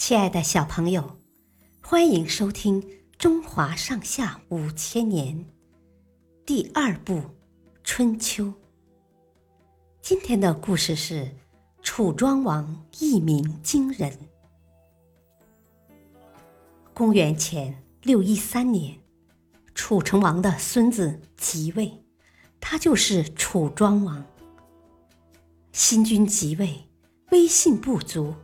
[0.00, 1.18] 亲爱的小朋友，
[1.82, 2.80] 欢迎收听
[3.18, 5.36] 《中华上下五千年》
[6.46, 7.16] 第二部
[7.84, 8.44] 《春秋》。
[10.00, 11.30] 今天的故事是
[11.82, 14.10] 楚庄王一鸣惊人。
[16.94, 18.98] 公元前六一三年，
[19.74, 22.02] 楚成王的孙子即位，
[22.58, 24.24] 他就是楚庄王。
[25.72, 26.88] 新君即位，
[27.32, 28.34] 威信不足。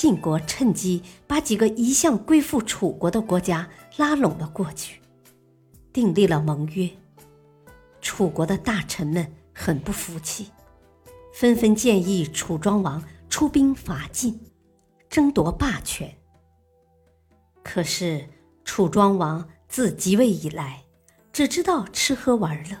[0.00, 3.68] 晋国趁机把几个一向归附楚国的国家
[3.98, 4.98] 拉拢了过去，
[5.92, 6.88] 订立了盟约。
[8.00, 10.52] 楚国的大臣们很不服气，
[11.34, 14.40] 纷纷建议楚庄王出兵伐晋，
[15.10, 16.10] 争夺霸权。
[17.62, 18.26] 可是
[18.64, 20.82] 楚庄王自即位以来，
[21.30, 22.78] 只知道吃喝玩乐，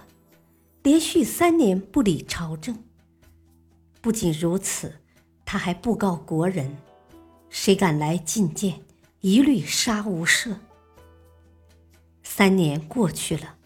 [0.82, 2.82] 连续三年不理朝政。
[4.00, 4.94] 不仅如此，
[5.44, 6.74] 他还布告国人。
[7.50, 8.80] 谁敢来觐见，
[9.20, 10.56] 一律杀无赦。
[12.22, 13.56] 三年过去了，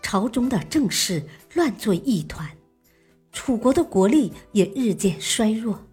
[0.00, 2.48] 朝中的政事乱作一团，
[3.32, 5.84] 楚国的国力也日渐衰弱。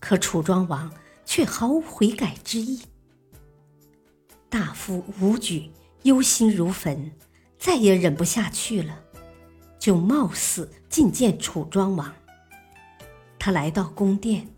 [0.00, 0.92] 可楚庄王
[1.24, 2.80] 却毫无悔改之意。
[4.48, 5.70] 大夫伍举
[6.02, 7.12] 忧心如焚，
[7.58, 8.98] 再也忍不下去了，
[9.78, 12.12] 就冒死觐见楚庄王。
[13.38, 14.48] 他来到宫殿，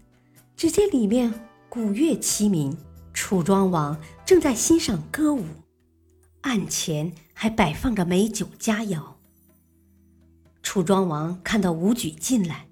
[0.57, 1.35] 只见里面。
[1.75, 2.77] 鼓乐齐鸣，
[3.13, 5.43] 楚庄王正在欣赏歌舞，
[6.43, 9.03] 案前还摆放着美酒佳肴。
[10.63, 12.69] 楚庄王看到武举进来，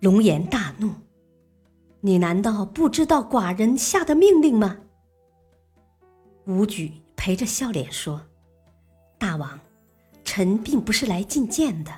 [0.00, 0.90] 龙颜大怒
[2.02, 4.78] ：“你难道不知道寡人下的命令吗？”
[6.46, 8.20] 武举陪着笑脸说
[9.16, 9.60] ：“大王，
[10.24, 11.92] 臣并不是来觐见的，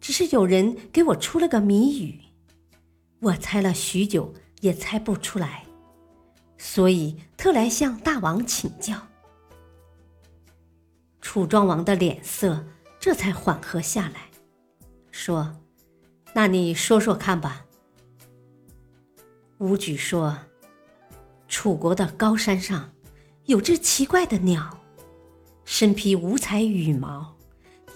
[0.00, 2.18] 只是有人给我出了个谜语，
[3.20, 5.64] 我猜了许久。”也猜不出来，
[6.56, 8.96] 所以特来向大王请教。
[11.20, 12.64] 楚庄王的脸色
[13.00, 14.30] 这才缓和下来，
[15.10, 15.60] 说
[16.32, 17.66] ：“那你说说看吧。”
[19.58, 20.38] 武举说
[21.48, 22.92] ：“楚国的高山上
[23.46, 24.78] 有只奇怪的鸟，
[25.64, 27.36] 身披五彩羽毛，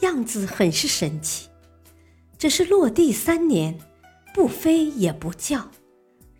[0.01, 1.49] 样子很是神奇。
[2.37, 3.79] 只是落地三年，
[4.35, 5.71] 不飞也不叫。”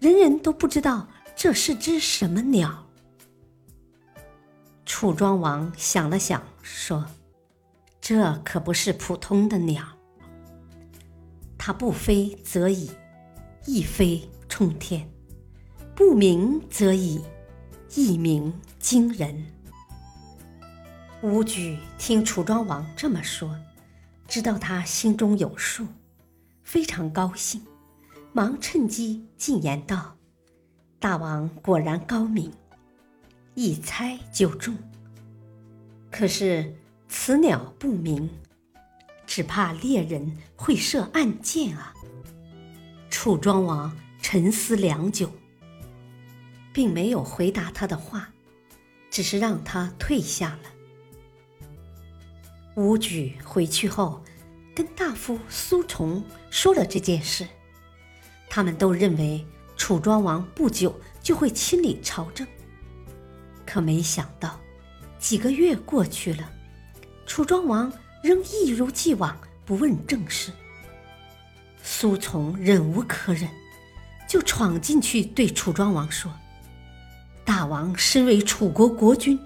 [0.07, 2.87] 人人都不知道这是只什么鸟。
[4.85, 7.05] 楚庄王想了想，说
[8.01, 9.85] ：“这可不是普通的鸟。
[11.59, 12.89] 它不飞则已，
[13.65, 15.01] 一飞冲天；
[15.97, 17.21] 不鸣则已，
[17.97, 19.45] 一鸣惊人。”
[21.21, 23.59] 武举听楚庄王这么说，
[24.29, 25.85] 知道他心中有数，
[26.63, 27.61] 非常高兴。
[28.37, 30.15] 忙趁机进言道
[31.01, 32.53] ：“大王果然高明，
[33.55, 34.77] 一猜就中。
[36.11, 36.77] 可是
[37.09, 38.29] 此鸟不鸣，
[39.27, 41.95] 只怕猎人会射暗箭啊！”
[43.09, 45.33] 楚庄王沉思良久，
[46.75, 48.29] 并没有回答他的话，
[49.11, 50.71] 只是让他退下了。
[52.75, 54.23] 武举回去后，
[54.75, 57.49] 跟大夫苏崇说了这件事。
[58.57, 59.45] 他们都认为
[59.77, 62.47] 楚庄王不久就会亲理朝政，
[63.67, 64.59] 可没想到，
[65.19, 66.51] 几个月过去了，
[67.27, 70.51] 楚庄王仍一如既往不问政事。
[71.83, 73.47] 苏从忍无可忍，
[74.27, 76.33] 就闯进去对楚庄王说
[77.45, 79.39] ：“大王身为楚国国君，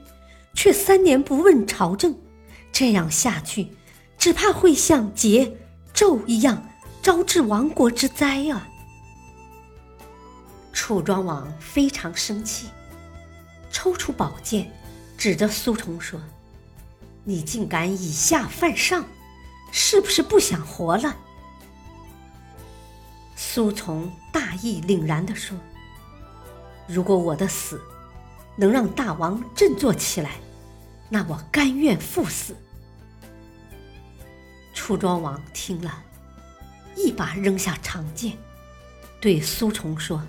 [0.55, 2.17] 却三年不问朝政，
[2.71, 3.73] 这样下去，
[4.17, 5.51] 只怕会像桀、
[5.93, 6.65] 纣一样，
[7.03, 8.69] 招致亡国之灾啊！”
[10.91, 12.67] 楚庄王非常生气，
[13.71, 14.69] 抽出宝剑，
[15.17, 16.21] 指着苏崇说
[17.23, 19.05] ：“你竟敢以下犯上，
[19.71, 21.17] 是不是不想活了？”
[23.39, 25.57] 苏从大义凛然地说
[26.89, 27.81] ：“如果我的死
[28.57, 30.41] 能让大王振作起来，
[31.09, 32.57] 那我甘愿赴死。”
[34.75, 36.03] 楚庄王听了，
[36.97, 38.37] 一把扔下长剑，
[39.21, 40.21] 对苏崇说。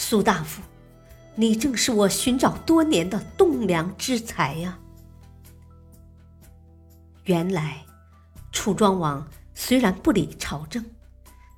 [0.00, 0.62] 苏大夫，
[1.34, 4.78] 你正是我寻找多年的栋梁之才呀！
[7.24, 7.84] 原来，
[8.52, 10.84] 楚庄王虽然不理朝政，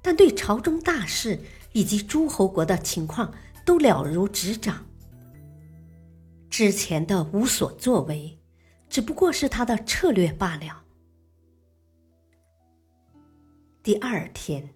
[0.01, 1.39] 但对朝中大事
[1.73, 3.31] 以及诸侯国的情况
[3.67, 4.87] 都了如指掌。
[6.49, 8.41] 之前的无所作为，
[8.89, 10.83] 只不过是他的策略罢了。
[13.83, 14.71] 第二天，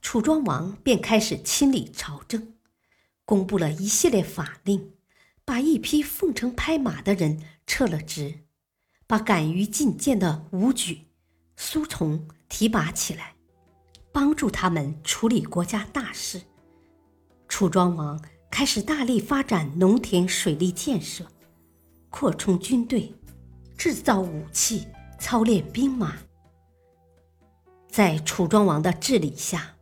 [0.00, 2.55] 楚庄王便开始亲理朝政。
[3.26, 4.92] 公布了一系列法令，
[5.44, 8.44] 把一批奉承拍马的人撤了职，
[9.06, 11.08] 把敢于进谏的武举、
[11.56, 13.34] 苏从提拔起来，
[14.12, 16.40] 帮助他们处理国家大事。
[17.48, 21.26] 楚庄王开始大力发展农田水利建设，
[22.10, 23.12] 扩充军队，
[23.76, 24.86] 制造武器，
[25.18, 26.16] 操练兵马。
[27.88, 29.75] 在楚庄王的治理下，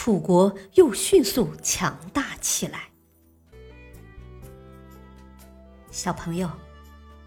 [0.00, 2.88] 楚国又迅速强大起来。
[5.90, 6.48] 小朋友，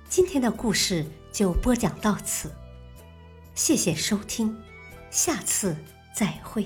[0.07, 2.49] 今天的故事就播讲到此，
[3.53, 4.57] 谢谢收听，
[5.09, 5.75] 下次
[6.15, 6.65] 再会。